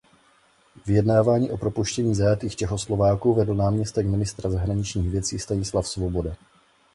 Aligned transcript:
Vyjednávání 0.85 1.51
o 1.51 1.57
propuštění 1.57 2.15
zajatých 2.15 2.55
Čechoslováků 2.55 3.33
vedl 3.33 3.55
náměstek 3.55 4.05
ministra 4.05 4.49
zahraničních 4.49 5.09
věcí 5.09 5.39
Stanislav 5.39 5.87
Svoboda. 5.87 6.35